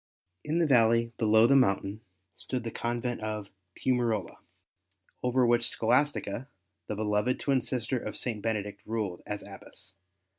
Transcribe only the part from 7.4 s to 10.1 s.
sister of St. Benedict, ruled as Abbess.